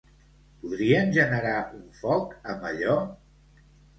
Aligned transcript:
Podrien 0.61 1.11
generar 1.17 1.59
un 1.79 1.83
foc 1.99 2.33
amb 2.53 2.65
allò? 2.73 2.97